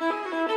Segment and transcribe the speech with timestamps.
[0.00, 0.53] thank you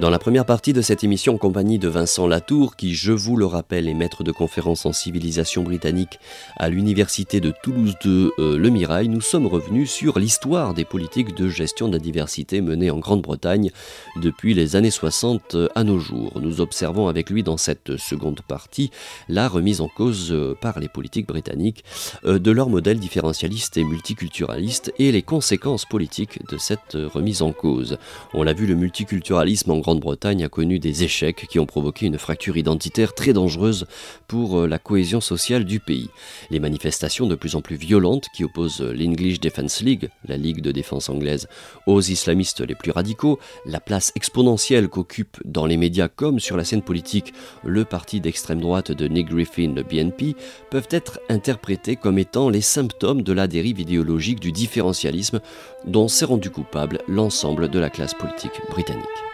[0.00, 3.36] Dans la première partie de cette émission en compagnie de Vincent Latour, qui, je vous
[3.36, 6.18] le rappelle, est maître de conférence en civilisation britannique
[6.56, 11.34] à l'université de Toulouse de euh, Le Mirail, nous sommes revenus sur l'histoire des politiques
[11.34, 13.72] de gestion de la diversité menées en Grande-Bretagne
[14.16, 16.32] depuis les années 60 à nos jours.
[16.40, 18.90] Nous observons avec lui dans cette seconde partie
[19.28, 21.84] la remise en cause euh, par les politiques britanniques
[22.24, 27.52] euh, de leur modèle différentialiste et multiculturaliste et les conséquences politiques de cette remise en
[27.52, 27.98] cause.
[28.32, 32.16] On l'a vu, le multiculturalisme en Grande-Bretagne a connu des échecs qui ont provoqué une
[32.16, 33.86] fracture identitaire très dangereuse
[34.28, 36.10] pour euh, la cohésion sociale du pays.
[36.48, 40.70] Les manifestations de plus en plus violentes qui opposent l'English Defence League, la Ligue de
[40.70, 41.48] défense anglaise,
[41.88, 46.62] aux islamistes les plus radicaux, la place exponentielle qu'occupe dans les médias comme sur la
[46.62, 47.32] scène politique
[47.64, 50.36] le parti d'extrême droite de Nick Griffin, le BNP,
[50.70, 55.40] peuvent être interprétés comme étant les symptômes de la dérive idéologique du différentialisme
[55.84, 59.29] dont s'est rendu coupable l'ensemble de la classe politique britannique.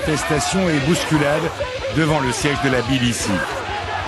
[0.00, 1.42] Manifestation et bousculade
[1.94, 3.28] devant le siège de la BBC.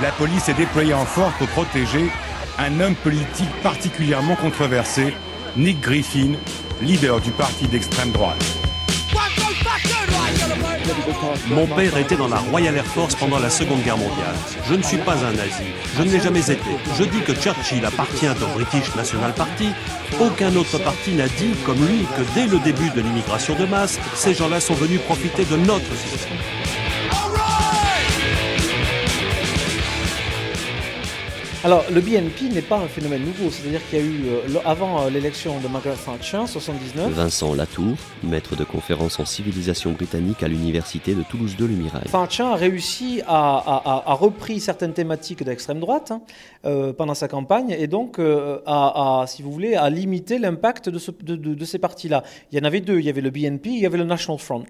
[0.00, 2.10] La police est déployée en force pour protéger
[2.58, 5.14] un homme politique particulièrement controversé,
[5.54, 6.32] Nick Griffin,
[6.80, 8.51] leader du parti d'extrême droite.
[11.48, 14.34] Mon père était dans la Royal Air Force pendant la Seconde Guerre mondiale.
[14.68, 15.64] Je ne suis pas un nazi.
[15.96, 16.70] Je ne l'ai jamais été.
[16.98, 19.68] Je dis que Churchill appartient au British National Party.
[20.20, 23.98] Aucun autre parti n'a dit, comme lui, que dès le début de l'immigration de masse,
[24.14, 26.81] ces gens-là sont venus profiter de notre système.
[31.64, 35.00] Alors, le BNP n'est pas un phénomène nouveau, c'est-à-dire qu'il y a eu, euh, avant
[35.02, 37.12] euh, l'élection de Margaret Thatcher en 79.
[37.12, 42.02] Vincent Latour, maître de conférence en civilisation britannique à l'université de Toulouse de Lumirail.
[42.10, 46.22] Thatcher a réussi à, a repris certaines thématiques d'extrême droite hein,
[46.64, 51.54] euh, pendant sa campagne et donc à, si vous voulez, à limiter l'impact de, de,
[51.54, 52.24] de ces partis-là.
[52.50, 54.40] Il y en avait deux, il y avait le BNP, il y avait le National
[54.40, 54.66] Front.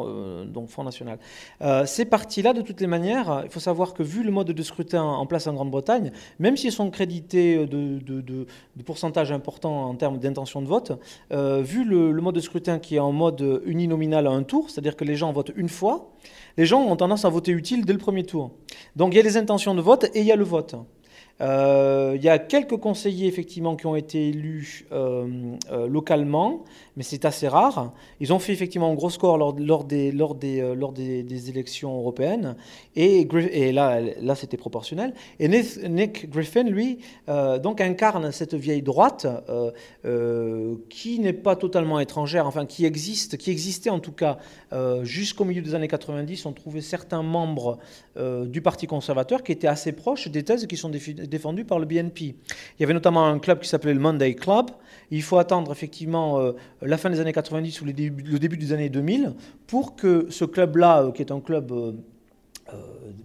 [0.00, 1.18] Euh, donc Front National.
[1.62, 4.62] Euh, ces partis-là, de toutes les manières, il faut savoir que vu le mode de
[4.62, 8.46] scrutin en place en Grande-Bretagne, même s'ils sont crédités de, de, de,
[8.84, 10.92] pourcentage important en termes d'intention de vote,
[11.32, 14.96] euh, vu le, mode de scrutin qui est en mode uninominal à un tour, c'est-à-dire
[14.96, 16.12] que les gens votent une fois,
[16.58, 18.50] les gens ont tendance à voter utile dès le premier tour.
[18.96, 20.76] Donc il y a les intentions de vote et il y a le vote.
[21.40, 25.26] Euh, il y a quelques conseillers effectivement qui ont été élus euh,
[25.70, 26.64] euh, localement,
[26.96, 27.92] mais c'est assez rare.
[28.20, 32.56] Ils ont fait effectivement un gros score lors, des, lors, des, lors des, élections européennes,
[32.94, 35.14] et, et là, là c'était proportionnel.
[35.40, 36.98] Et Nick, Griffin, lui,
[37.62, 39.26] donc incarne cette vieille droite
[40.88, 44.38] qui n'est pas totalement étrangère, enfin qui existe, qui existait en tout cas
[45.02, 46.46] jusqu'au milieu des années 90.
[46.46, 47.78] On trouvait certains membres
[48.16, 51.86] du Parti conservateur qui étaient assez proches des thèses qui sont définies défendu par le
[51.86, 52.24] BNP.
[52.24, 54.70] Il y avait notamment un club qui s'appelait le Monday Club.
[55.10, 58.88] Il faut attendre effectivement euh, la fin des années 90 ou le début, des années
[58.88, 59.34] 2000
[59.66, 61.92] pour que ce club-là, euh, qui est un club euh,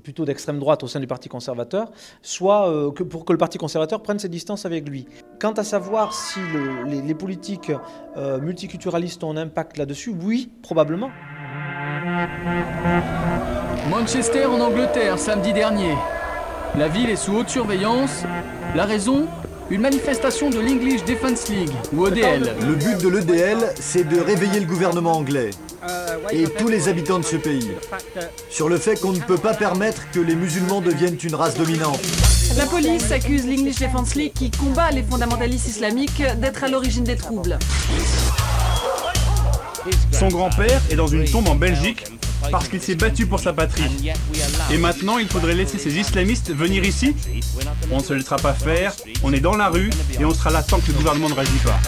[0.03, 1.91] plutôt d'extrême droite au sein du Parti conservateur,
[2.21, 5.05] soit pour que le Parti conservateur prenne ses distances avec lui.
[5.39, 6.39] Quant à savoir si
[6.85, 7.71] les, politiques
[8.41, 11.11] multiculturalistes ont un impact là-dessus, oui, probablement.
[13.89, 15.93] Manchester en Angleterre, samedi dernier.
[16.75, 18.23] La ville est sous haute surveillance.
[18.75, 19.28] La raison
[19.69, 22.53] Une manifestation de l'English Defence League, ou EDL.
[22.66, 25.50] Le but de l'EDL, c'est de réveiller le gouvernement anglais
[26.31, 27.72] et tous les habitants de ce pays
[28.50, 32.00] sur le fait qu'on ne peut pas permettre que les musulmans deviennent une race dominante.
[32.57, 37.16] La police accuse l'English Defence League, qui combat les fondamentalistes islamiques, d'être à l'origine des
[37.16, 37.57] troubles.
[40.11, 42.06] Son grand-père est dans une tombe en Belgique
[42.51, 43.83] parce qu'il s'est battu pour sa patrie.
[44.71, 47.15] Et maintenant, il faudrait laisser ces islamistes venir ici
[47.91, 48.93] On ne se laissera pas faire,
[49.23, 51.51] on est dans la rue et on sera là tant que le gouvernement ne réagit
[51.63, 51.79] pas.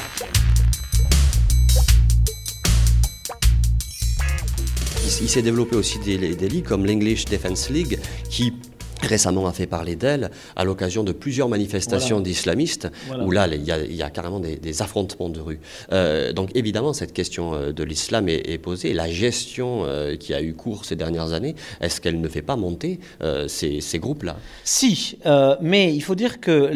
[5.22, 8.54] Il s'est développé aussi des, des ligues comme l'English Defence League qui
[9.02, 12.90] récemment a fait parler d'elle à l'occasion de plusieurs manifestations d'islamistes
[13.24, 15.60] où là il y, a, carrément des, affrontements de rue.
[15.92, 18.94] Euh, donc évidemment cette question euh, de l'islam est, posée.
[18.94, 22.56] La gestion euh, qui a eu cours ces dernières années, est-ce qu'elle ne fait pas
[22.56, 23.00] monter
[23.48, 24.38] ces, groupes-là?
[24.64, 25.18] Si,
[25.62, 26.72] mais il faut dire que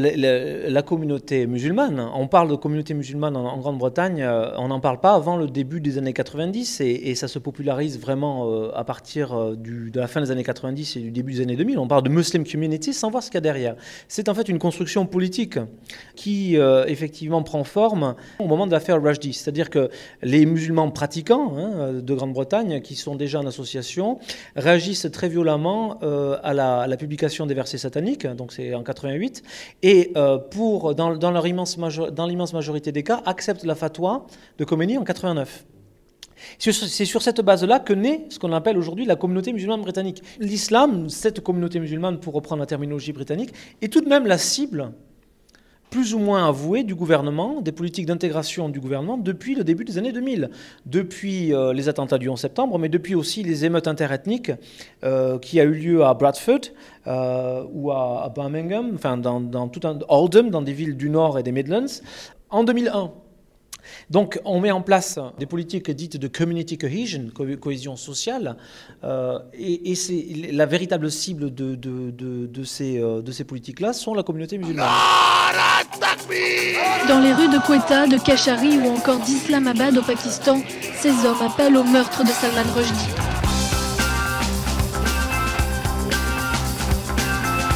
[0.68, 4.26] la, communauté musulmane, on parle de communauté musulmane en, Grande-Bretagne,
[4.58, 8.72] on n'en parle pas avant le début des années 90 et, ça se popularise vraiment
[8.74, 11.80] à partir de la fin des années 90 et du début des années 2000.
[11.80, 13.76] On parle de Muslim community sans voir ce qu'il y a derrière.
[14.08, 15.60] C'est en fait une construction politique
[16.16, 16.58] qui
[16.88, 19.34] effectivement prend forme au moment de l'affaire Rushdie.
[19.34, 19.90] C'est-à-dire que
[20.22, 24.20] les musulmans pratiquants hein, de Grande-Bretagne, qui sont déjà en association,
[24.56, 26.00] réagissent très violemment
[26.44, 29.44] à la, à, la, publication des versets sataniques, donc c'est en 88,
[29.82, 30.14] et
[30.52, 34.26] pour, dans, dans l'immense majorité des cas, acceptent la fatwa
[34.58, 35.66] de Khomeini en 89.
[36.60, 40.24] C'est sur cette base-là que naît ce qu'on appelle aujourd'hui la communauté musulmane britannique.
[40.40, 44.92] L'islam, cette communauté musulmane, pour reprendre la terminologie britannique, est tout de même la cible
[45.94, 50.00] plus ou moins avouée du gouvernement, des politiques d'intégration du gouvernement depuis le début des
[50.00, 50.50] années 2000,
[50.88, 54.52] depuis euh, les attentats du 11 septembre, mais depuis aussi les émeutes interethniques
[55.04, 56.62] euh, qui a eu lieu à Bradford
[57.06, 61.38] euh, ou à, Birmingham, enfin dans, dans tout un Oldham, dans des villes du Nord
[61.38, 62.02] et des Midlands,
[62.50, 63.12] en 2001.
[64.10, 68.58] Donc on met en place des politiques dites de community cohesion, cohésion sociale,
[69.04, 74.88] euh, et, c'est la véritable cible de, ces, euh, ces politiques-là sont la communauté musulmane.
[77.08, 80.62] Dans les rues de Quetta, de Kashari ou encore d'Islamabad au Pakistan,
[80.96, 83.23] ces hommes appellent au meurtre de Salman Rushdie.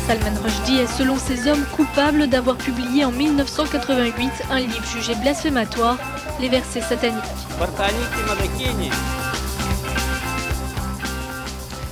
[0.08, 6.00] Salman Rushdie est selon ces hommes coupable d'avoir publié en 1988 un livre jugé blasphématoire,
[6.40, 7.22] les versets sataniques.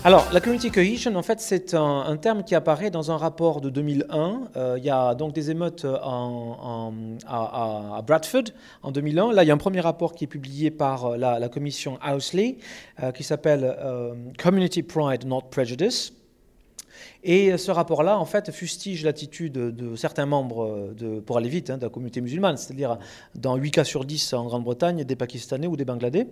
[0.05, 3.69] Alors, la community cohesion, en fait, c'est un, terme qui apparaît dans un rapport de
[3.69, 4.43] 2001.
[4.55, 8.43] Euh, il y a donc des émeutes à, Bradford
[8.81, 9.33] en 2001.
[9.33, 12.59] Là, il y a un premier rapport qui est publié par euh, la, commission Housley,
[13.03, 13.75] euh, qui s'appelle
[14.41, 16.13] Community Pride, Not Prejudice.
[17.27, 21.77] Et ce rapport-là, en fait, fustige l'attitude de certains membres, de, pour aller vite, hein,
[21.77, 22.99] de la communauté musulmane, c'est-à-dire
[23.33, 26.27] dans 8 cas sur 10 en Grande-Bretagne, des Pakistanais ou des Bangladais,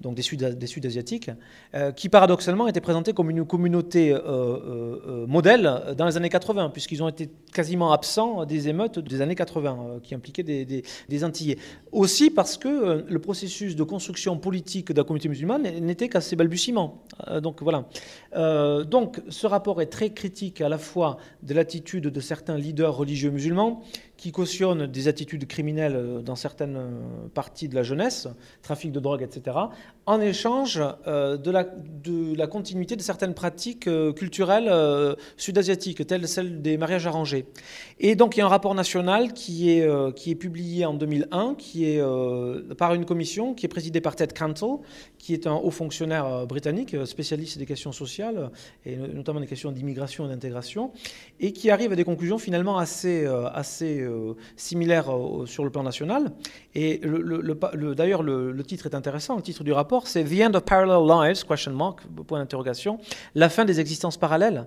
[0.00, 1.30] donc des Sud-Asiatiques,
[1.74, 6.70] euh, qui paradoxalement étaient présentés comme une communauté euh, euh, modèle dans les années 80,
[6.70, 11.24] puisqu'ils ont été quasiment absents des émeutes des années 80, qui impliquaient des, des, des,
[11.24, 11.58] Antillais.
[11.92, 16.34] Aussi parce que le processus de construction politique de la communauté musulmane n'était qu'à ses
[16.34, 17.02] balbutiements.
[17.42, 17.84] donc voilà.
[18.34, 23.30] Donc ce rapport est très critique à la fois de l'attitude de certains leaders religieux
[23.30, 23.82] musulmans
[24.20, 26.90] qui cautionnent des attitudes criminelles euh, dans certaines euh,
[27.32, 28.28] parties de la jeunesse,
[28.60, 29.56] trafic de drogue, etc.,
[30.04, 34.70] en échange euh, de la, de la continuité de certaines pratiques culturelles
[35.36, 37.46] sud-asiatiques, telles celles des mariages arrangés.
[37.98, 41.54] Et donc il y a un rapport national qui est, qui est publié en 2001,
[41.54, 42.02] qui est
[42.76, 44.80] par une commission qui est présidée par Ted Cantle,
[45.18, 48.50] qui est un haut fonctionnaire britannique, spécialiste des questions sociales,
[48.84, 50.90] et notamment des questions d'immigration et d'intégration,
[51.38, 55.82] et qui arrive à des conclusions finalement assez, assez euh, similaire euh, sur le plan
[55.82, 56.32] national.
[56.74, 59.36] Et le, d'ailleurs, le, titre est intéressant.
[59.36, 62.98] Le titre du rapport, c'est The End of Parallel Lives, question mark, point d'interrogation,
[63.34, 64.66] la fin des existences parallèles.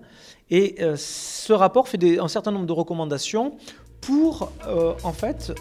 [0.50, 3.58] Et euh, ce rapport fait des, un certain nombre de recommandations
[4.02, 4.52] pour,
[5.06, 5.54] en fait,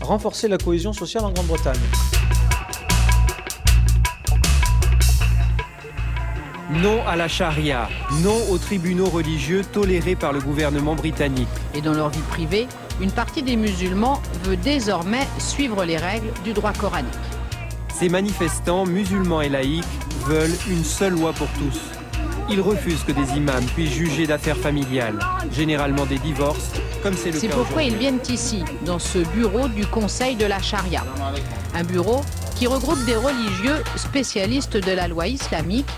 [0.00, 1.80] renforcer la cohésion sociale en Grande-Bretagne.
[6.72, 7.88] Non à la charia,
[8.22, 11.48] non aux tribunaux religieux tolérés par le gouvernement britannique.
[11.74, 12.68] Et dans leur vie privée,
[13.00, 17.12] une partie des musulmans veut désormais suivre les règles du droit coranique.
[17.92, 19.84] Ces manifestants, musulmans et laïcs,
[20.26, 21.80] veulent une seule loi pour tous.
[22.50, 25.18] Ils refusent que des imams puissent juger d'affaires familiales,
[25.52, 27.40] généralement des divorces, comme c'est le cas.
[27.40, 31.04] C'est pourquoi ils viennent ici, dans ce bureau du Conseil de la charia.
[31.74, 32.22] Un bureau
[32.56, 35.88] qui regroupe des religieux spécialistes de la loi islamique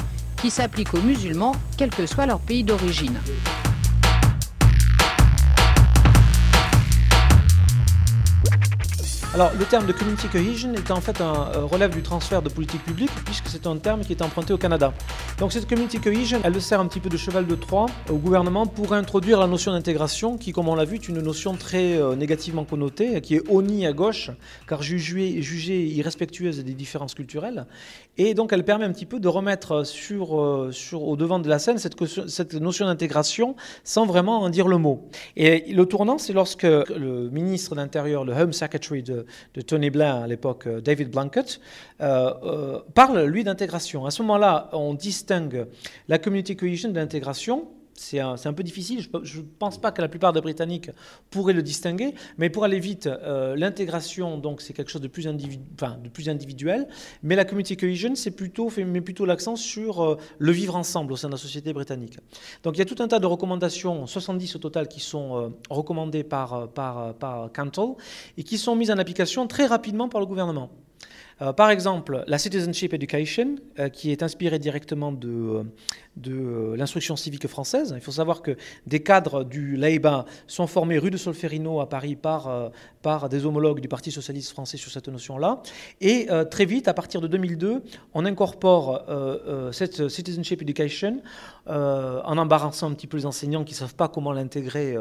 [0.41, 3.19] qui s'applique aux musulmans, quel que soit leur pays d'origine.
[9.35, 12.51] Alors, le terme de community cohesion est en fait un euh, relève du transfert de
[12.51, 14.93] politique publique, puisque c'est un terme qui est emprunté au Canada.
[15.39, 18.67] Donc, cette community cohesion, elle sert un petit peu de cheval de Troie au gouvernement
[18.67, 22.15] pour introduire la notion d'intégration, qui, comme on l'a vu, est une notion très euh,
[22.15, 24.31] négativement connotée, qui est honnie à gauche,
[24.69, 27.65] car jugée, jugée irrespectueuse des différences culturelles.
[28.19, 31.49] Et donc, elle permet un petit peu de remettre sur, euh, sur, au devant de
[31.49, 31.97] la scène cette,
[32.29, 35.09] cette notion d'intégration sans vraiment en dire le mot.
[35.37, 39.22] Et le tournant, c'est lorsque le ministre d'Intérieur, le Home Secretary de
[39.55, 41.61] de, Tony Blair à l'époque, euh, David Blunkett,
[42.01, 44.07] euh, euh, parle, lui, d'intégration.
[44.07, 45.67] À ce moment-là, on distingue
[46.09, 49.07] la community cohesion de l'intégration c'est un, peu difficile.
[49.23, 50.91] Je ne pense pas que la plupart des Britanniques
[51.31, 55.27] pourraient le distinguer, mais pour aller vite, euh, l'intégration, donc, c'est quelque chose de plus,
[55.27, 56.89] de plus individuel,
[57.23, 61.17] mais la community cohesion, c'est plutôt, met plutôt l'accent sur euh, le vivre ensemble au
[61.17, 62.19] sein de la société britannique.
[62.63, 65.49] Donc, il y a tout un tas de recommandations, 70 au total, qui sont euh,
[65.71, 67.95] recommandées par, par, par Cantle
[68.37, 70.71] et qui sont mises en application très rapidement par le gouvernement.
[71.57, 73.57] Par exemple, la Citizenship Education,
[73.93, 75.65] qui est inspirée directement de,
[76.17, 77.93] de l'instruction civique française.
[77.97, 78.57] Il faut savoir que
[78.87, 82.71] des cadres du LAIBA sont formés rue de Solferino à Paris par,
[83.03, 85.63] par des homologues du Parti socialiste français sur cette notion-là.
[86.01, 87.83] Et très vite, à partir de 2002,
[88.15, 89.05] on incorpore
[89.73, 91.23] cette Citizenship Education
[91.67, 94.97] en embarrassant un petit peu les enseignants qui ne savent pas comment l'intégrer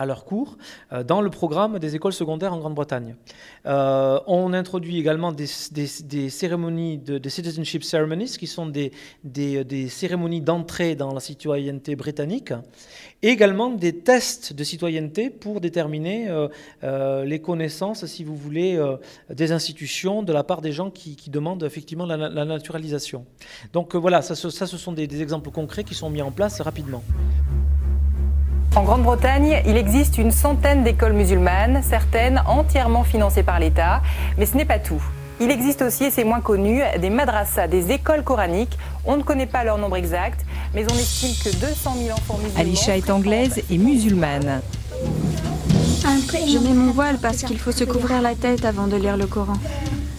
[0.00, 0.56] à leur cours
[0.92, 3.14] euh, dans le programme des écoles secondaires en Grande-Bretagne.
[3.66, 8.92] Euh, on introduit également des, cérémonies de citizenship ceremonies, qui sont des,
[9.22, 12.52] des cérémonies d'entrée dans la citoyenneté britannique,
[13.22, 16.28] et également des tests de citoyenneté pour déterminer
[16.82, 18.82] euh, les connaissances, si vous voulez,
[19.28, 23.26] des institutions de la part des gens qui, demandent effectivement la, naturalisation.
[23.74, 27.02] Donc voilà, ça ce sont des exemples concrets qui sont mis en place rapidement.
[28.76, 34.00] En Grande-Bretagne, il existe une centaine d'écoles musulmanes, certaines entièrement financées par l'État,
[34.38, 35.02] mais ce n'est pas tout.
[35.40, 38.78] Il existe aussi, et c'est moins connu, des madrasas, des écoles coraniques.
[39.04, 42.60] On ne connaît pas leur nombre exact, mais on estime que 200 000 enfants musulmans...
[42.60, 44.60] Alisha est anglaise et musulmane.
[46.02, 49.26] Je mets mon voile parce qu'il faut se couvrir la tête avant de lire le
[49.26, 49.54] Coran.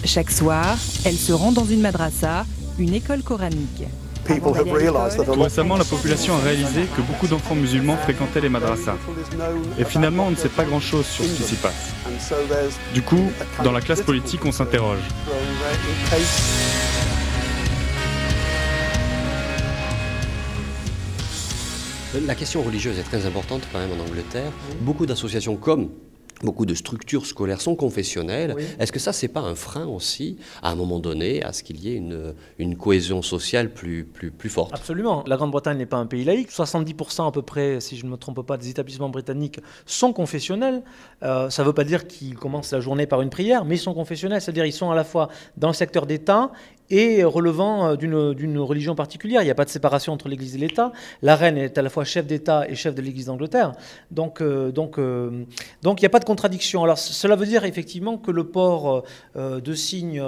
[0.03, 2.46] Chaque soir, elle se rend dans une madrasa,
[2.79, 3.86] une école coranique.
[4.28, 8.96] Récemment, la population a réalisé que beaucoup d'enfants musulmans fréquentaient les madrasas.
[9.78, 11.92] Et finalement, on ne sait pas grand-chose sur ce qui s'y passe.
[12.94, 13.32] Du coup,
[13.63, 15.00] dans la classe politique, on s'interroge.
[22.28, 24.51] La question religieuse est très importante quand même en Angleterre.
[24.82, 25.90] Beaucoup d'associations comme
[26.44, 28.56] Beaucoup de structures scolaires sont confessionnelles.
[28.80, 31.80] Est-ce que ça, c'est pas un frein aussi, à un moment donné, à ce qu'il
[31.84, 34.74] y ait une, une cohésion sociale plus, plus, plus forte?
[34.74, 35.24] Absolument.
[35.28, 36.50] La Grande-Bretagne n'est pas un pays laïque.
[36.52, 40.84] 70% à peu près, si je ne me trompe pas, des établissements britanniques sont confessionnels.
[41.24, 43.80] Euh, ça ne veut pas dire qu'ils commencent la journée par une prière, mais ils
[43.80, 44.42] sont confessionnels.
[44.42, 46.52] C'est-à-dire qu'ils sont à la fois dans le secteur d'État
[46.92, 49.42] et relevant euh, d'une religion particulière.
[49.42, 50.92] Il n'y a pas de séparation entre l'Église et l'État.
[51.22, 53.72] La reine est à la fois chef d'État et chef de l'Église d'Angleterre.
[54.12, 55.46] Donc, euh, donc, euh,
[55.82, 56.84] donc, il n'y a pas de contradiction.
[56.84, 59.04] Alors, cela veut dire effectivement que le port
[59.36, 60.22] de signes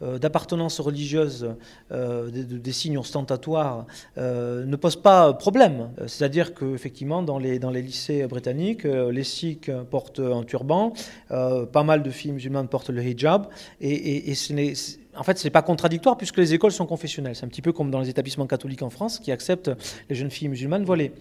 [0.00, 1.48] d'appartenance religieuse,
[1.90, 5.90] des, signes ostentatoires, ne pose pas problème.
[6.06, 10.92] C'est-à-dire qu'effectivement, dans les, dans les lycées britanniques, les Sikhs portent un turban,
[11.28, 13.46] pas mal de filles musulmanes portent le hijab,
[13.80, 14.74] et, et ce n'est
[15.16, 17.36] en fait, ce n'est pas contradictoire puisque les écoles sont confessionnelles.
[17.36, 19.70] C'est un petit peu comme dans les établissements catholiques en France qui acceptent
[20.08, 21.12] les jeunes filles musulmanes voilées.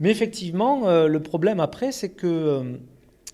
[0.00, 2.62] Mais effectivement, euh, le problème après, c'est que euh,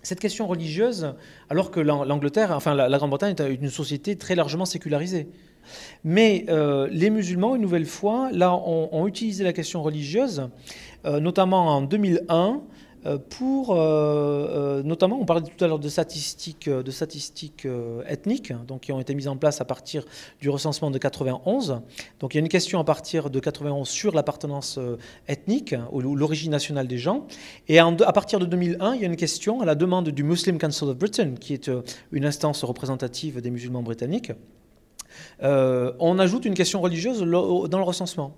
[0.03, 1.15] cette question religieuse,
[1.51, 5.29] alors que l'Angleterre, enfin la, Grande-Bretagne est une société très largement sécularisée.
[6.05, 10.51] Mais euh, les musulmans, une nouvelle fois, là, ont utilisé la question religieuse,
[11.05, 12.59] notamment en 2001, euh,
[13.19, 17.67] pour, euh, euh, notamment, on parlait tout à l'heure de statistiques, de statistiques
[18.07, 20.05] ethniques, donc qui ont été mises en place à partir
[20.41, 21.83] du recensement de 91.
[22.21, 24.79] Donc il y a une question à partir de 91 sur l'appartenance
[25.29, 27.27] ethnique ou l'origine nationale des gens.
[27.69, 30.59] Et à partir de 2001, il y a une question à la demande du Muslim
[30.59, 31.71] Council of Britain, qui est
[32.13, 34.33] une instance représentative des musulmans britanniques.
[35.43, 38.37] on ajoute une question religieuse dans le recensement.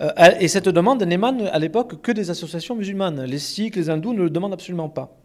[0.00, 0.10] Euh,
[0.40, 3.24] et cette demande n'émane à l'époque que des associations musulmanes.
[3.24, 5.16] Les sikhs, les hindous ne le demandent absolument pas.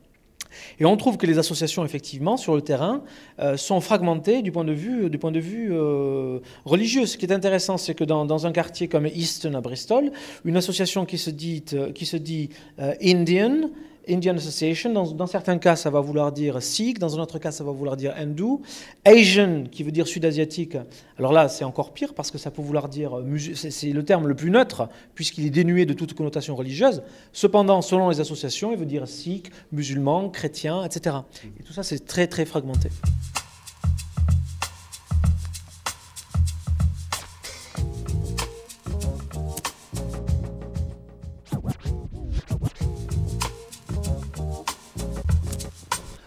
[0.80, 3.04] Et on trouve que les associations, effectivement, sur le terrain,
[3.40, 7.06] euh, sont fragmentées du point de vue, du point de vue euh, religieux.
[7.06, 10.12] Ce qui est intéressant, c'est que dans, un quartier comme Easton à Bristol,
[10.44, 11.64] une association qui se dit,
[11.96, 12.50] qui se dit
[13.02, 13.70] Indian
[14.10, 17.64] Indian Association, dans, certains cas, ça va vouloir dire Sikh, dans un autre cas, ça
[17.64, 18.62] va vouloir dire hindou.
[19.06, 20.78] Asian, qui veut dire sud-asiatique,
[21.18, 23.14] alors là, c'est encore pire parce que ça peut vouloir dire,
[23.54, 27.04] c'est le terme le plus neutre, puisqu'il est dénué de toute connotation religieuse.
[27.32, 31.18] Cependant, selon les associations, il veut dire Sikh, musulman, chrétien, etc.
[31.60, 32.90] Et tout ça, c'est très, très fragmenté.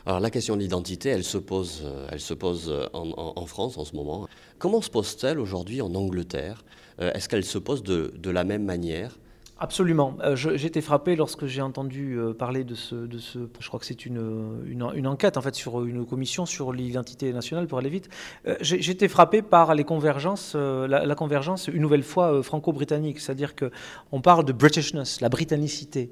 [0.06, 3.78] Alors la question de l'identité, elle se pose, euh, elle se pose euh, en, France
[3.78, 4.28] en ce moment.
[4.58, 6.62] Comment se pose-t-elle aujourd'hui en Angleterre?
[7.00, 9.16] Euh, Est-ce qu'elle se pose de, la même manière?
[9.58, 10.18] Absolument.
[10.34, 14.04] j'ai été frappé lorsque j'ai entendu parler de ce, de ce, Je crois que c'est
[14.04, 18.10] une, une, enquête en fait sur une commission sur l'identité nationale pour aller vite.
[18.60, 23.70] été frappé par les convergences, la, la, convergence une nouvelle fois franco-britannique, c'est-à-dire que
[24.10, 26.10] on parle de Britishness, la britannicité,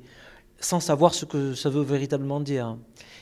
[0.65, 2.77] sans savoir ce que ça veut véritablement dire.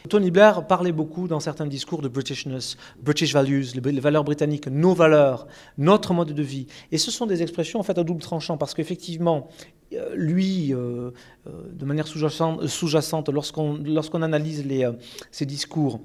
[0.08, 4.94] Tony Blair parlait beaucoup dans certains discours de Britishness, British values, les valeurs britanniques, nos
[4.94, 6.66] valeurs, notre mode de vie.
[6.90, 9.48] Et ce sont des expressions en fait à double tranchant parce qu'effectivement,
[9.92, 11.10] euh, lui, euh,
[11.46, 14.88] euh, de manière sous-jacente, lorsqu'on analyse les,
[15.30, 16.00] ses discours,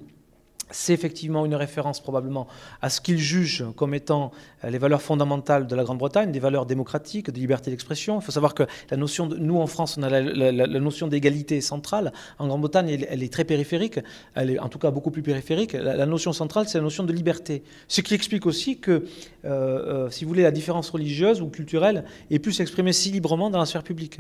[0.72, 2.48] c'est effectivement une référence probablement
[2.82, 4.32] à ce qu'il juge comme étant
[4.64, 8.20] euh, les valeurs fondamentales de la Grande-Bretagne, des valeurs démocratiques, de liberté d'expression.
[8.20, 12.12] Il faut savoir que la notion nous en France, on a la, notion d'égalité centrale.
[12.40, 14.00] En Grande-Bretagne, elle, est très périphérique,
[14.34, 15.74] elle est en tout cas beaucoup plus périphérique.
[15.74, 17.64] La, notion centrale, c'est la notion de liberté.
[17.88, 19.06] Ce qui explique aussi que, euh,
[19.46, 23.60] euh, si vous voulez, la différence religieuse ou culturelle ait pu s'exprimer si librement dans
[23.60, 24.20] la sphère publique.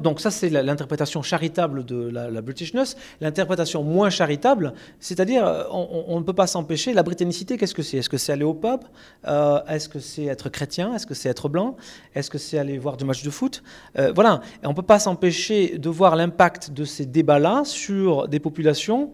[0.00, 2.96] Donc ça, c'est l'interprétation charitable de la, Britishness.
[3.20, 6.92] L'interprétation moins charitable, c'est-à-dire, euh, on, ne peut pas s'empêcher.
[6.92, 7.98] La britannicité, qu'est-ce que c'est?
[7.98, 8.80] Est-ce que c'est aller au pub?
[9.26, 10.94] Euh, Est-ce que c'est être chrétien?
[10.94, 11.76] Est-ce que c'est être blanc?
[12.14, 13.62] Est-ce que c'est aller voir du match de foot?
[13.98, 14.40] Euh, Voilà.
[14.62, 19.12] Et on ne peut pas s'empêcher de voir l'impact de ces débats-là sur des populations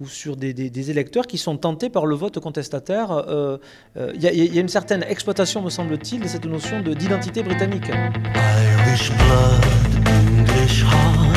[0.00, 3.24] ou sur des, électeurs qui sont tentés par le vote contestataire.
[3.96, 7.90] Il y, y, a une certaine exploitation, me semble-t-il, de cette notion d'identité britannique.
[9.08, 9.89] Blood.
[10.44, 11.29] 的伤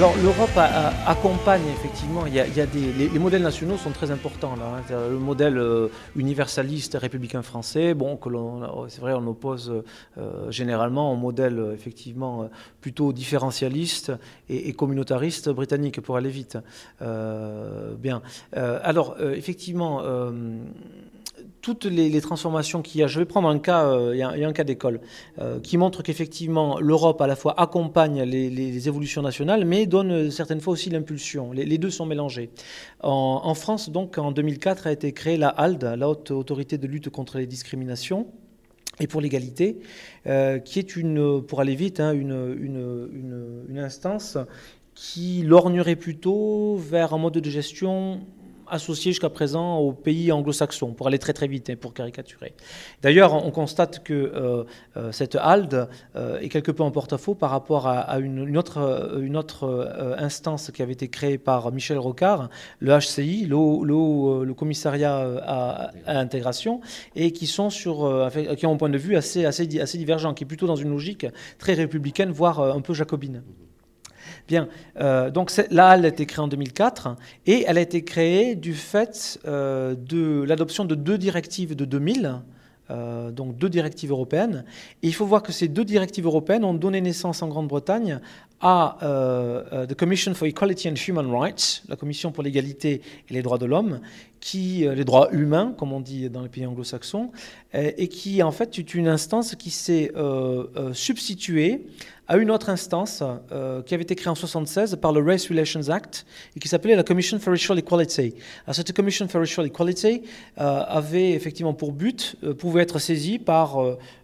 [0.00, 0.56] Alors l'Europe
[1.06, 4.54] accompagne effectivement, il y a, des, les, modèles nationaux sont très importants.
[4.54, 4.80] Hein.
[4.88, 8.30] Le modèle euh, universaliste républicain français, bon, que
[8.88, 9.82] c'est vrai, on oppose
[10.16, 12.48] euh, généralement au modèle euh, effectivement
[12.80, 14.10] plutôt différentialiste
[14.48, 16.56] et, communautariste britannique pour aller vite.
[17.98, 18.22] bien.
[18.54, 20.00] alors effectivement
[21.60, 24.48] toutes les, transformations qu'il y a, je vais prendre un cas, euh, il, y a,
[24.48, 25.00] un cas d'école,
[25.38, 30.60] euh, qui montre qu'effectivement l'Europe à la fois accompagne les, évolutions nationales, mais donne certaines
[30.60, 31.52] fois aussi l'impulsion.
[31.52, 32.50] Les, deux sont mélangés.
[33.02, 37.10] En, France, donc, en 2004 a été créée la HALD, la Haute Autorité de lutte
[37.10, 38.26] contre les discriminations
[39.00, 39.78] et pour l'égalité,
[40.26, 44.36] euh, qui est une, pour aller vite, hein, une, une, une instance
[44.94, 48.20] qui lorgnerait plutôt vers un mode de gestion
[48.70, 52.54] associé jusqu'à présent aux pays anglo-saxons, pour aller très très vite, et hein, pour caricaturer.
[53.02, 54.64] D'ailleurs, on constate que euh,
[54.96, 60.70] euh, cette HALD euh, est quelque peu en porte-à-faux par rapport à, une, autre, instance
[60.70, 66.80] qui avait été créée par Michel Rocard, le HCI, le, commissariat à, l'intégration,
[67.14, 70.44] et qui, sont sur, qui ont un point de vue assez, assez, assez divergent, qui
[70.44, 71.26] est plutôt dans une logique
[71.58, 73.42] très républicaine, voire un peu jacobine.
[74.48, 78.54] Bien, euh, donc la halle a été créée en 2004 et elle a été créée
[78.54, 82.40] du fait euh, de l'adoption de deux directives de 2000.
[82.90, 84.64] Euh, donc deux directives européennes.
[85.04, 88.18] Et il faut voir que ces deux directives européennes ont donné naissance en Grande-Bretagne
[88.60, 88.98] à
[89.88, 93.64] the Commission for Equality and Human Rights, la Commission pour l'égalité et les droits de
[93.64, 94.00] l'homme,
[94.40, 97.30] qui les droits humains, comme on dit dans les pays anglo-saxons,
[97.72, 100.12] et qui en fait est une instance qui s'est
[100.92, 101.86] substituée
[102.30, 105.88] à une autre instance euh, qui avait été créée en 1976 par le Race Relations
[105.88, 106.24] Act
[106.56, 108.34] et qui s'appelait la Commission for Racial Equality.
[108.70, 110.22] cette Commission for Racial Equality
[110.60, 113.78] euh, avait effectivement pour but, euh, pouvait être saisie par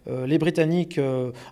[0.09, 1.01] les Britanniques,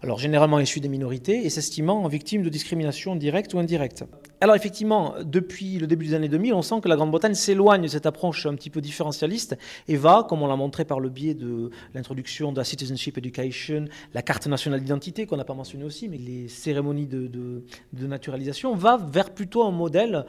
[0.02, 4.06] alors généralement issus des minorités, et s'estimant victimes de discrimination directe ou indirecte.
[4.42, 7.88] Alors effectivement, depuis le début des années 2000, on sent que la Grande-Bretagne s'éloigne de
[7.88, 11.34] cette approche un petit peu différentialiste et va, comme on l'a montré par le biais
[11.34, 16.10] de l'introduction de la Citizenship Education, la carte nationale d'identité qu'on n'a pas mentionné aussi,
[16.10, 20.26] mais les cérémonies de, naturalisation, va vers plutôt un modèle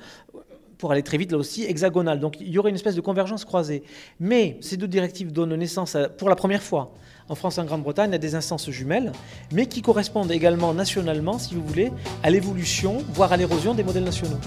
[0.79, 2.21] pour aller très vite là aussi, hexagonal.
[2.21, 3.83] Donc il y aurait une espèce de convergence croisée.
[4.21, 6.95] Mais ces deux directives donnent naissance pour la première fois
[7.29, 9.13] en France et en Grande-Bretagne à des instances jumelles,
[9.53, 14.05] mais qui correspondent également nationalement, si vous voulez, à l'évolution, voire à l'érosion des modèles
[14.05, 14.39] nationaux.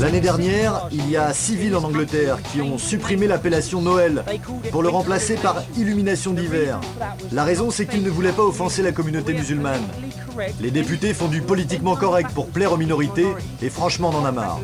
[0.00, 4.24] L'année dernière, il y a six villes en Angleterre qui ont supprimé l'appellation Noël
[4.70, 6.80] pour le remplacer par Illumination d'hiver.
[7.32, 9.82] La raison, c'est qu'ils ne voulaient pas offenser la communauté musulmane.
[10.60, 13.26] Les députés font du politiquement correct pour plaire aux minorités
[13.60, 14.60] et franchement, on en a marre.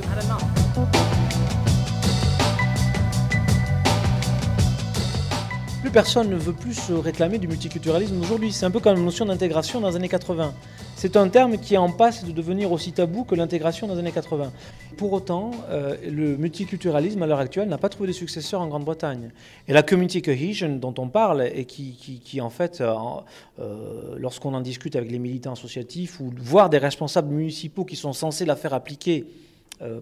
[5.93, 8.51] Personne ne veut plus se réclamer du multiculturalisme aujourd'hui.
[8.51, 10.55] C'est un peu comme la notion d'intégration dans les années 80.
[10.97, 14.01] C'est un terme qui est en passe de devenir aussi tabou que l'intégration dans les
[14.01, 14.53] années 80.
[14.97, 19.33] Pour autant, euh, le multiculturalisme à l'heure actuelle n'a pas trouvé de successeur en Grande-Bretagne.
[19.69, 22.95] Et la community cohesion dont on parle, et qui, en fait, euh,
[23.61, 28.15] euh, lorsqu'on en discute avec les militants associatifs ou voire des responsables municipaux qui sont
[28.15, 29.27] censés la faire appliquer,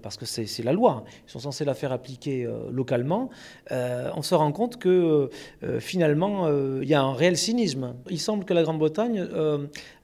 [0.03, 3.31] parce que c'est la loi, ils sont censés la faire appliquer localement,
[3.71, 5.31] on se rend compte que
[5.79, 6.49] finalement,
[6.81, 7.95] il y a un réel cynisme.
[8.09, 9.27] Il semble que la Grande-Bretagne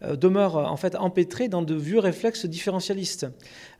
[0.03, 3.27] demeure en fait empêtrée dans de vieux réflexes différentialistes.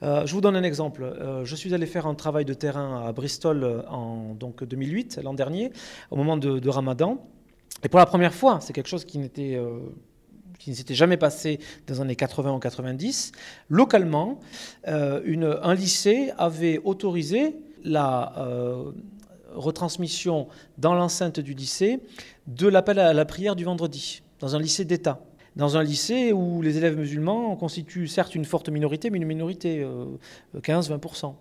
[0.03, 1.13] je vous donne un exemple.
[1.45, 5.71] je suis allé faire un travail de terrain à Bristol en donc, 2008, l'an dernier,
[6.11, 7.19] au moment de, de Ramadan.
[7.83, 9.79] Et pour la première fois, c'est quelque chose qui n'était euh,
[10.59, 13.33] qui ne s'était jamais passé dans les années 80 ou 90,
[13.69, 14.41] localement,
[14.89, 18.93] euh, un lycée avait autorisé la euh,
[19.55, 22.01] retransmission dans l'enceinte du lycée
[22.47, 25.21] de l'appel à la prière du vendredi, dans un lycée d'État.
[25.57, 29.87] Dans un lycée où les élèves musulmans constituent certes une forte minorité, mais une minorité,
[30.55, 31.35] 15-20%.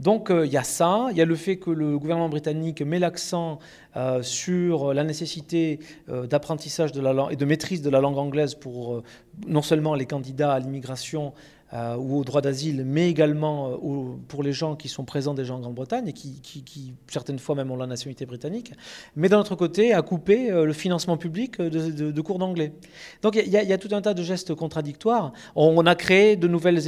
[0.00, 2.82] Donc euh, il y a ça, il y a le fait que le gouvernement britannique
[2.82, 3.58] met l'accent
[3.96, 8.18] euh, sur la nécessité euh, d'apprentissage de la langue et de maîtrise de la langue
[8.18, 9.02] anglaise pour
[9.46, 11.32] non seulement les candidats à l'immigration
[11.72, 15.52] euh, ou au droit d'asile, mais également euh, pour les gens qui sont présents déjà
[15.52, 18.72] en Grande-Bretagne et qui, qui, certaines fois même ont la nationalité britannique,
[19.16, 22.72] mais d'un autre côté à couper euh, le financement public de, cours d'anglais.
[23.22, 25.32] Donc il y, a tout un tas de gestes contradictoires.
[25.56, 26.80] On, a créé de nouvelles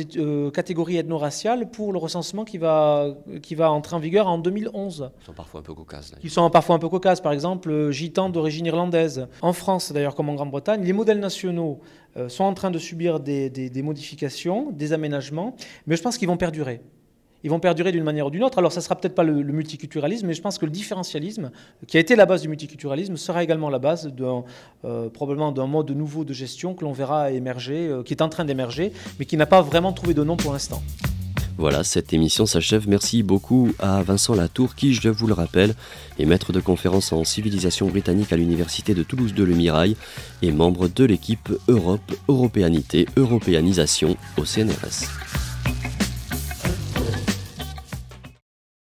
[0.52, 5.10] catégories ethno-raciales pour le recensement qui va, qui va entrer en vigueur en 2011.
[5.18, 6.12] Qui sont parfois un peu cocasses.
[6.20, 9.26] Qui sont parfois un peu cocasses, par exemple gitans d'origine irlandaise.
[9.42, 13.20] En France d'ailleurs comme en Grande-Bretagne, les modèles nationaux euh, sont en train de subir
[13.20, 15.54] des, modifications, des aménagements,
[15.86, 16.80] mais je pense qu'ils vont perdurer.
[17.44, 18.58] Ils vont perdurer d'une manière ou d'une autre.
[18.58, 21.52] Alors, ça sera peut-être pas le, multiculturalisme, mais je pense que le différentialisme,
[21.86, 24.12] qui a été la base du multiculturalisme, sera également la base
[24.84, 28.28] euh, probablement d'un mode nouveau de gestion que l'on verra émerger, euh, qui est en
[28.28, 30.82] train d'émerger, mais qui n'a pas vraiment trouvé de nom pour l'instant.
[31.58, 32.88] Voilà, cette émission s'achève.
[32.88, 35.74] Merci beaucoup à Vincent Latour, qui, je vous le rappelle,
[36.20, 39.96] est maître de conférence en civilisation britannique à l'Université de Toulouse de Le Mirail
[40.40, 45.47] et membre de l'équipe Europe, Européanité, Européanisation au CNRS.